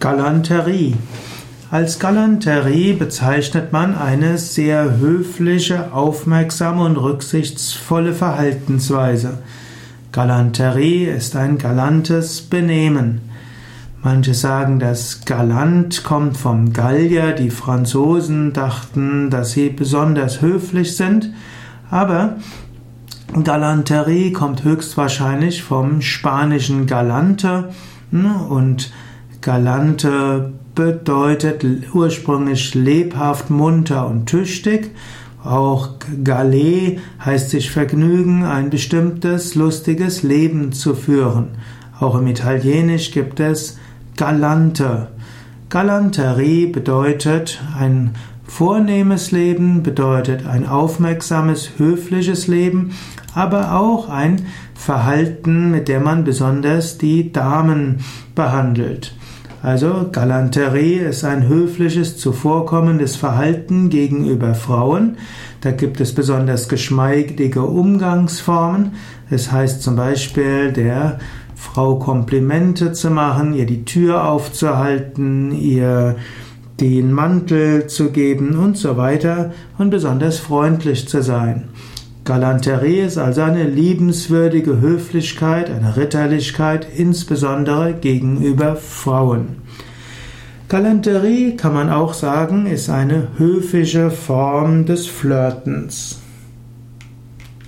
Galanterie. 0.00 0.96
Als 1.70 1.98
Galanterie 1.98 2.94
bezeichnet 2.94 3.70
man 3.70 3.94
eine 3.94 4.38
sehr 4.38 4.96
höfliche, 4.96 5.92
aufmerksame 5.92 6.82
und 6.84 6.96
rücksichtsvolle 6.96 8.14
Verhaltensweise. 8.14 9.38
Galanterie 10.10 11.04
ist 11.04 11.36
ein 11.36 11.58
galantes 11.58 12.40
Benehmen. 12.40 13.20
Manche 14.02 14.32
sagen, 14.32 14.78
dass 14.78 15.26
galant 15.26 16.02
kommt 16.02 16.38
vom 16.38 16.72
Gallier. 16.72 17.32
Die 17.32 17.50
Franzosen 17.50 18.54
dachten, 18.54 19.28
dass 19.28 19.52
sie 19.52 19.68
besonders 19.68 20.40
höflich 20.40 20.96
sind. 20.96 21.30
Aber 21.90 22.36
Galanterie 23.44 24.32
kommt 24.32 24.64
höchstwahrscheinlich 24.64 25.62
vom 25.62 26.00
spanischen 26.00 26.86
Galante 26.86 27.68
und 28.10 28.90
Galante 29.40 30.52
bedeutet 30.74 31.64
ursprünglich 31.94 32.74
lebhaft, 32.74 33.50
munter 33.50 34.06
und 34.06 34.26
tüchtig. 34.26 34.90
Auch 35.42 35.90
Galet 36.22 37.00
heißt 37.24 37.50
sich 37.50 37.70
vergnügen, 37.70 38.44
ein 38.44 38.68
bestimmtes 38.68 39.54
lustiges 39.54 40.22
Leben 40.22 40.72
zu 40.72 40.94
führen. 40.94 41.48
Auch 41.98 42.18
im 42.18 42.26
Italienisch 42.26 43.10
gibt 43.10 43.40
es 43.40 43.78
Galante. 44.16 45.08
Galanterie 45.70 46.66
bedeutet 46.66 47.62
ein 47.78 48.14
vornehmes 48.50 49.30
Leben, 49.30 49.82
bedeutet 49.84 50.44
ein 50.44 50.66
aufmerksames, 50.66 51.78
höfliches 51.78 52.48
Leben, 52.48 52.90
aber 53.32 53.78
auch 53.78 54.08
ein 54.08 54.46
Verhalten, 54.74 55.70
mit 55.70 55.86
dem 55.86 56.02
man 56.02 56.24
besonders 56.24 56.98
die 56.98 57.32
Damen 57.32 58.00
behandelt. 58.34 59.14
Also 59.62 60.08
Galanterie 60.10 60.96
ist 60.96 61.24
ein 61.24 61.46
höfliches, 61.46 62.18
zuvorkommendes 62.18 63.14
Verhalten 63.14 63.88
gegenüber 63.88 64.54
Frauen. 64.54 65.18
Da 65.60 65.70
gibt 65.70 66.00
es 66.00 66.14
besonders 66.14 66.68
geschmeidige 66.68 67.62
Umgangsformen. 67.62 68.92
Es 69.30 69.52
heißt 69.52 69.80
zum 69.80 69.96
Beispiel, 69.96 70.72
der 70.72 71.18
Frau 71.54 71.98
Komplimente 71.98 72.92
zu 72.92 73.10
machen, 73.10 73.52
ihr 73.52 73.66
die 73.66 73.84
Tür 73.84 74.26
aufzuhalten, 74.26 75.52
ihr 75.52 76.16
den 76.80 77.12
Mantel 77.12 77.86
zu 77.86 78.10
geben 78.10 78.58
und 78.58 78.76
so 78.76 78.96
weiter 78.96 79.52
und 79.78 79.90
besonders 79.90 80.38
freundlich 80.38 81.08
zu 81.08 81.22
sein. 81.22 81.68
Galanterie 82.24 83.00
ist 83.00 83.18
also 83.18 83.42
eine 83.42 83.64
liebenswürdige 83.64 84.80
Höflichkeit, 84.80 85.70
eine 85.70 85.96
Ritterlichkeit, 85.96 86.86
insbesondere 86.96 87.94
gegenüber 87.94 88.76
Frauen. 88.76 89.56
Galanterie 90.68 91.56
kann 91.56 91.74
man 91.74 91.90
auch 91.90 92.14
sagen, 92.14 92.66
ist 92.66 92.88
eine 92.88 93.28
höfische 93.38 94.10
Form 94.10 94.86
des 94.86 95.06
Flirtens. 95.06 96.20